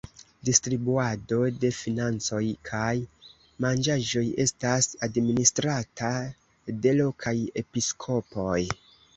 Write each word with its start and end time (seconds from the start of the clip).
Distribuado 0.47 1.37
de 1.65 1.69
financoj 1.79 2.41
kaj 2.69 2.95
manĝaĵoj 3.65 4.25
estas 4.47 4.89
administrata 5.09 6.11
de 6.87 6.99
lokaj 7.03 7.37
episkopoj. 7.65 8.61